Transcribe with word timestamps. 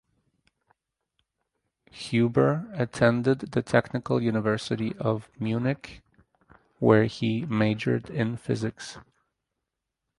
Huber 1.91 2.67
attended 2.73 3.51
the 3.51 3.61
Technical 3.61 4.19
University 4.19 4.95
of 4.97 5.29
Munich 5.39 6.01
where 6.79 7.03
he 7.05 7.45
majored 7.45 8.09
in 8.09 8.35
physics. 8.35 8.97